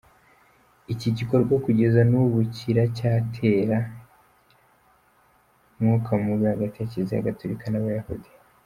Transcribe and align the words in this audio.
Iki 0.93 1.09
gikorwa 1.17 1.53
kugeza 1.65 1.99
n’ubu 2.11 2.37
kiracyatera 2.55 3.77
umwuka 5.75 6.11
mubi 6.23 6.45
hagati 6.51 6.75
ya 6.79 6.87
kiriziya 6.91 7.27
gatolika 7.27 7.65
n’abayahudi. 7.69 8.29